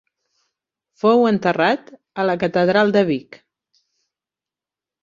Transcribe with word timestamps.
Fou 1.03 1.21
enterrat 1.31 1.93
a 2.23 2.27
la 2.31 2.37
catedral 2.45 2.95
de 2.99 3.07
Vic. 3.13 3.39